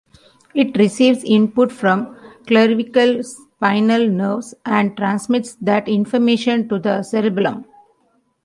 It 0.55 0.75
receives 0.79 1.23
input 1.23 1.71
from 1.71 2.17
cervical 2.49 3.21
spinal 3.21 4.07
nerves 4.09 4.55
and 4.65 4.97
transmits 4.97 5.53
that 5.61 5.87
information 5.87 6.67
to 6.69 6.79
the 6.79 7.03
cerebellum. 7.03 7.65